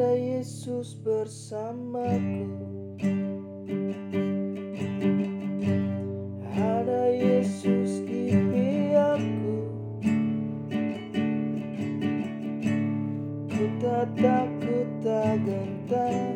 ada 0.00 0.16
Yesus 0.16 0.96
bersamaku. 1.04 2.48
Ada 6.56 7.12
Yesus 7.12 8.08
di 8.08 8.32
pihakku 8.32 9.60
Ku 13.44 13.64
tak 13.76 14.08
takut 14.16 14.88
tak 15.04 15.36
gentar. 15.44 16.32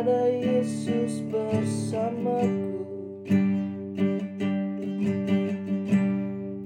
ada 0.00 0.32
Yesus 0.32 1.20
bersamaku. 1.28 2.72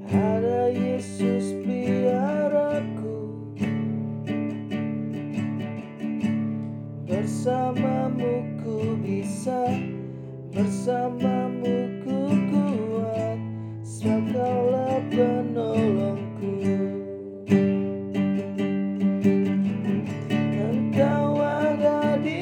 Ada 0.06 0.70
Yesus 0.70 1.58
piaraku 1.66 3.34
Bersamamu 7.10 8.54
ku 8.62 8.94
bisa 9.02 9.66
Bersamamu 10.54 11.83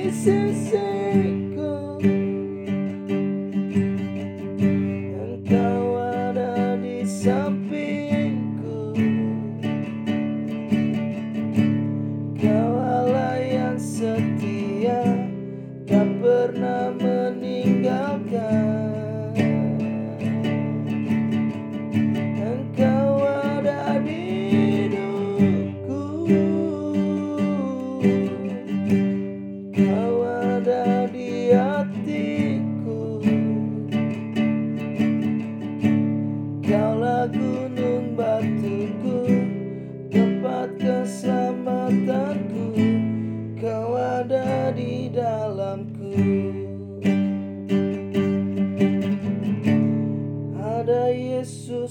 Mississippi. 0.04 1.51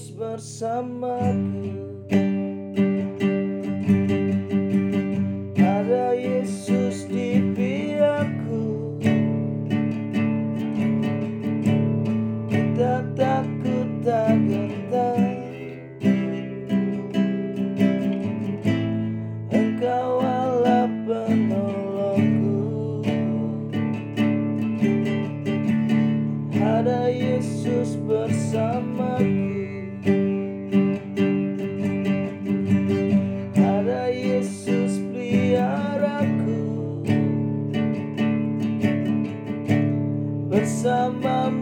terus 0.02 0.18
bersamaku. 0.18 2.31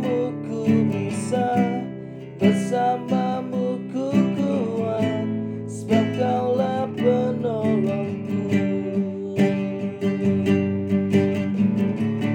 bersamamu 0.09 0.33
ku 0.49 0.65
bisa 0.89 1.47
Bersamamu 2.39 3.77
ku 3.93 4.09
kuat 4.33 5.27
Sebab 5.69 6.05
kaulah 6.17 6.89
penolongku. 6.97 8.41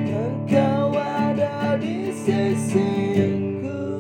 Engkau 0.07 0.95
ada 0.95 1.75
di 1.83 2.15
sisiku. 2.15 3.99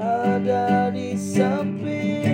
Ada 0.00 0.88
di 0.96 1.12
samping 1.12 2.33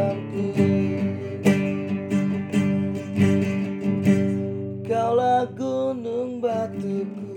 tanganku 0.00 0.48
Kaulah 4.88 5.44
gunung 5.52 6.40
batuku 6.40 7.36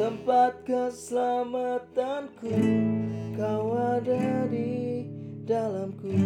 Tempat 0.00 0.64
keselamatanku. 0.64 2.56
Kau 3.36 3.76
ada 3.76 4.48
di 4.48 5.04
dalamku. 5.44 6.16